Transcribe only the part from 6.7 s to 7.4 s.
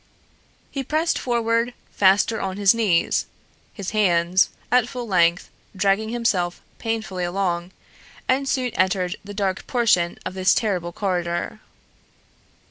painfully